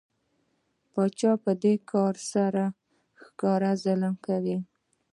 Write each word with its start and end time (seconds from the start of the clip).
پاچا 0.91 1.31
په 1.43 1.51
دې 1.63 1.73
کار 1.91 2.15
سره 2.33 2.63
ښکاره 3.23 3.71
ظلم 3.83 4.15
کوي. 4.25 4.57